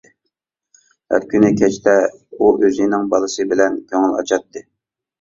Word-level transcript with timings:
ھەر 1.15 1.27
كۈنى 1.33 1.51
كەچتە 1.59 1.95
ئۇ 2.39 2.51
ئۆزىنىڭ 2.65 3.07
بالىسى 3.15 3.49
بىلەن 3.55 3.81
كۆڭۈل 3.95 4.21
ئاچاتتى. 4.21 4.69